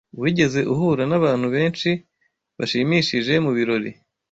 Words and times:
Wigeze 0.21 0.59
uhura 0.73 1.03
nabantu 1.09 1.47
benshi 1.55 1.89
bashimishije 2.57 3.33
mubirori? 3.45 3.91